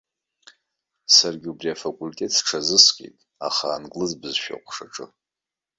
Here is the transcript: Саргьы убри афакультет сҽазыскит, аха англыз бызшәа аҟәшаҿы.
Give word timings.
Саргьы 1.15 1.47
убри 1.51 1.69
афакультет 1.75 2.31
сҽазыскит, 2.37 3.15
аха 3.47 3.65
англыз 3.77 4.11
бызшәа 4.19 4.55
аҟәшаҿы. 4.57 5.05